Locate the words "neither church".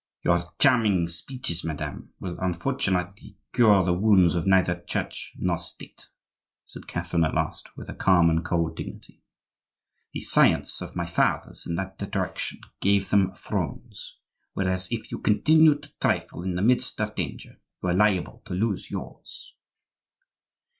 4.47-5.31